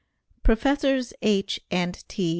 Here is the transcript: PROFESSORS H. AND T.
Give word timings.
PROFESSORS 0.41 1.13
H. 1.21 1.59
AND 1.69 2.03
T. 2.09 2.13